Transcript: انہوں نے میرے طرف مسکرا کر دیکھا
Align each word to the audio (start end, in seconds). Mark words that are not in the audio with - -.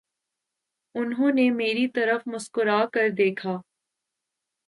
انہوں 0.95 1.31
نے 1.31 1.49
میرے 1.49 1.87
طرف 1.87 2.21
مسکرا 2.25 2.85
کر 2.93 3.09
دیکھا 3.17 3.57